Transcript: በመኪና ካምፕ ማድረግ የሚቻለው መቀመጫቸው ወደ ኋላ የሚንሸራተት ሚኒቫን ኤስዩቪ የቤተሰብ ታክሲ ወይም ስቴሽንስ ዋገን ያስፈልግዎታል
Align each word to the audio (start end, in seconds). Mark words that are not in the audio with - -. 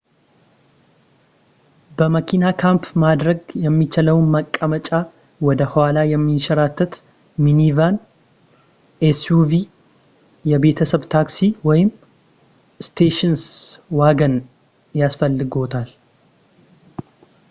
በመኪና 1.97 2.45
ካምፕ 2.61 2.85
ማድረግ 3.03 3.41
የሚቻለው 3.65 4.17
መቀመጫቸው 4.35 5.03
ወደ 5.47 5.61
ኋላ 5.73 5.95
የሚንሸራተት 6.13 6.95
ሚኒቫን 7.47 7.95
ኤስዩቪ 9.11 9.53
የቤተሰብ 10.53 11.03
ታክሲ 11.17 11.39
ወይም 11.69 11.91
ስቴሽንስ 12.89 13.45
ዋገን 14.01 14.35
ያስፈልግዎታል 15.03 15.89